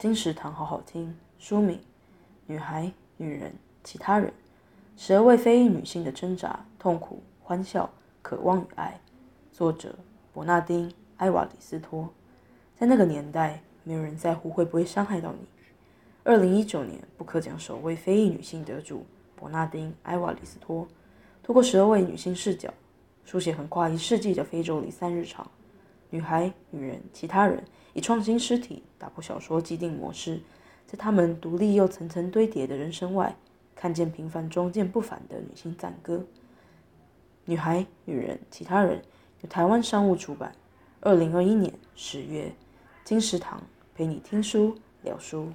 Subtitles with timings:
[0.00, 1.14] 金石堂好好听。
[1.38, 1.78] 书名：
[2.46, 3.52] 女孩、女人、
[3.84, 4.32] 其他人。
[4.96, 7.90] 十二位非裔女性的挣扎、痛苦、欢笑、
[8.22, 8.98] 渴望与爱。
[9.52, 9.94] 作者：
[10.32, 10.88] 伯纳丁·
[11.18, 12.08] 埃瓦里斯托。
[12.78, 15.46] 在那个年代，没有人在乎会不会伤害到你。
[16.24, 19.04] 二零一九年，布克奖首位非裔女性得主
[19.36, 20.88] 伯纳丁·埃瓦里斯托，
[21.42, 22.72] 透过十二位女性视角，
[23.26, 25.46] 书写横跨一世纪的非洲离散日常。
[26.10, 30.40] 女孩、女人、其他人，以创新诗体打破小说既定模式，
[30.86, 33.36] 在他们独立又层层堆叠的人生外，
[33.74, 36.24] 看见平凡中见不凡的女性赞歌。
[37.44, 39.02] 女孩、女人、其他人，
[39.40, 40.52] 由台湾商务出版，
[41.00, 42.52] 二零二一年十月。
[43.04, 43.62] 金石堂
[43.94, 45.48] 陪你听书聊书。